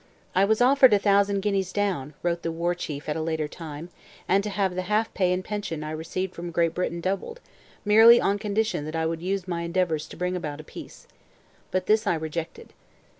'I 0.33 0.45
was 0.45 0.61
offered 0.61 0.93
a 0.93 0.97
thousand 0.97 1.41
guineas 1.41 1.71
down,' 1.71 2.15
wrote 2.23 2.41
the 2.41 2.51
War 2.51 2.73
Chief 2.73 3.07
at 3.07 3.15
a 3.15 3.21
later 3.21 3.47
time, 3.47 3.89
'and 4.27 4.43
to 4.43 4.49
have 4.49 4.73
the 4.73 4.81
half 4.89 5.13
pay 5.13 5.31
and 5.31 5.45
pension 5.45 5.83
I 5.83 5.91
receive 5.91 6.31
from 6.31 6.49
Great 6.49 6.73
Britain 6.73 7.01
doubled, 7.01 7.39
merely 7.85 8.19
on 8.19 8.39
condition 8.39 8.85
that 8.85 8.95
I 8.95 9.05
would 9.05 9.21
use 9.21 9.47
my 9.47 9.61
endeavours 9.61 10.07
to 10.07 10.17
bring 10.17 10.35
about 10.35 10.59
a 10.59 10.63
peace. 10.63 11.05
But 11.69 11.85
this 11.85 12.07
I 12.07 12.15
rejected.' 12.15 12.73